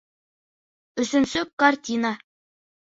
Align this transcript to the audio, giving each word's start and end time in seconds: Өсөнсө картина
Өсөнсө 1.03 1.47
картина 1.65 2.15